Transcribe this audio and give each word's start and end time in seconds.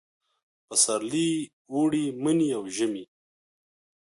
پسرلي، 0.67 1.31
اوړي، 1.71 2.05
مني 2.23 2.47
او 2.57 2.63
ژمي 2.75 3.03